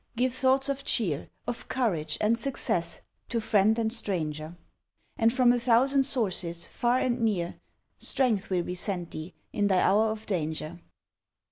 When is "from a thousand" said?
5.31-6.05